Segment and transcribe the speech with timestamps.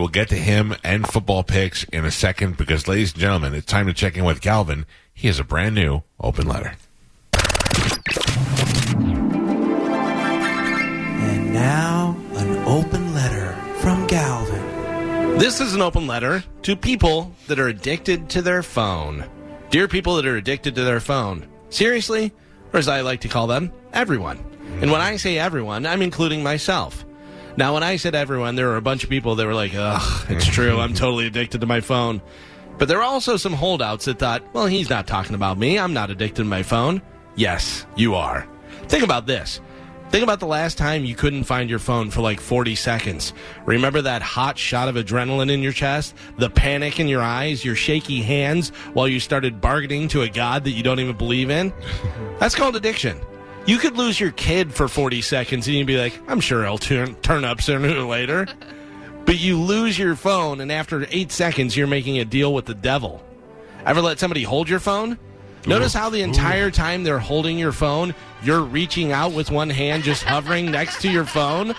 [0.00, 3.66] We'll get to him and football picks in a second because, ladies and gentlemen, it's
[3.66, 4.86] time to check in with Galvin.
[5.12, 6.72] He has a brand new open letter.
[11.20, 13.52] And now, an open letter
[13.82, 15.36] from Galvin.
[15.36, 19.26] This is an open letter to people that are addicted to their phone.
[19.68, 22.32] Dear people that are addicted to their phone, seriously,
[22.72, 24.38] or as I like to call them, everyone.
[24.80, 27.04] And when I say everyone, I'm including myself.
[27.56, 30.26] Now, when I said everyone, there were a bunch of people that were like, ugh,
[30.30, 32.22] it's true, I'm totally addicted to my phone.
[32.78, 35.92] But there were also some holdouts that thought, well, he's not talking about me, I'm
[35.92, 37.02] not addicted to my phone.
[37.36, 38.46] Yes, you are.
[38.88, 39.60] Think about this.
[40.10, 43.32] Think about the last time you couldn't find your phone for like 40 seconds.
[43.64, 46.16] Remember that hot shot of adrenaline in your chest?
[46.36, 47.64] The panic in your eyes?
[47.64, 51.48] Your shaky hands while you started bargaining to a God that you don't even believe
[51.48, 51.72] in?
[52.40, 53.20] That's called addiction.
[53.66, 56.78] You could lose your kid for 40 seconds and you'd be like, I'm sure I'll
[56.78, 58.46] turn, turn up sooner or later.
[59.26, 62.74] But you lose your phone and after eight seconds, you're making a deal with the
[62.74, 63.22] devil.
[63.86, 65.18] Ever let somebody hold your phone?
[65.66, 70.02] Notice how the entire time they're holding your phone, you're reaching out with one hand,
[70.02, 71.76] just hovering next to your phone?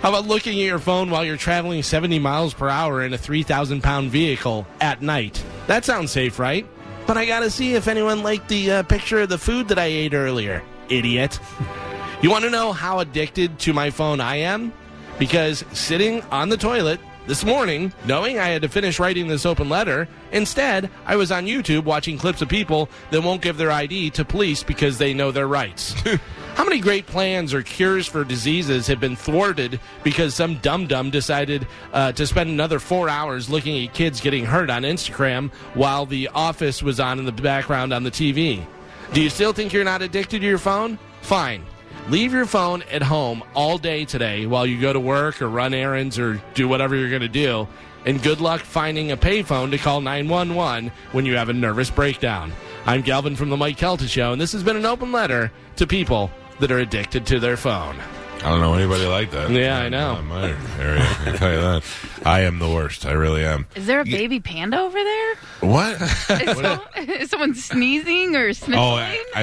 [0.00, 3.18] How about looking at your phone while you're traveling 70 miles per hour in a
[3.18, 5.44] 3,000 pound vehicle at night?
[5.68, 6.66] That sounds safe, right?
[7.06, 9.84] But I gotta see if anyone liked the uh, picture of the food that I
[9.84, 10.64] ate earlier.
[10.92, 11.38] Idiot.
[12.20, 14.72] You wanna know how addicted to my phone I am?
[15.18, 19.68] Because sitting on the toilet this morning, knowing I had to finish writing this open
[19.68, 24.10] letter, instead, I was on YouTube watching clips of people that won't give their ID
[24.10, 25.94] to police because they know their rights.
[26.54, 31.10] How many great plans or cures for diseases have been thwarted because some dum dum
[31.10, 36.04] decided uh, to spend another four hours looking at kids getting hurt on Instagram while
[36.04, 38.66] The Office was on in the background on the TV?
[39.12, 40.98] Do you still think you're not addicted to your phone?
[41.20, 41.66] Fine.
[42.08, 45.74] Leave your phone at home all day today while you go to work or run
[45.74, 47.68] errands or do whatever you're going to do.
[48.06, 52.52] And good luck finding a payphone to call 911 when you have a nervous breakdown.
[52.86, 55.86] I'm Galvin from The Mike Calta Show, and this has been an open letter to
[55.86, 57.96] people that are addicted to their phone.
[58.44, 59.50] I don't know anybody like that.
[59.50, 60.14] Yeah, I know.
[60.14, 61.84] Not my area, I can tell you that.
[62.24, 63.06] I am the worst.
[63.06, 63.66] I really am.
[63.76, 65.34] Is there a baby panda over there?
[65.60, 66.00] What?
[66.02, 66.08] Is,
[66.58, 68.78] so- is someone sneezing or sniffling?
[68.80, 69.24] Oh, I,